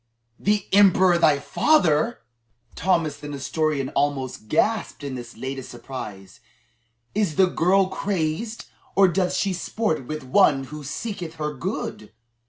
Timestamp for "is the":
7.13-7.45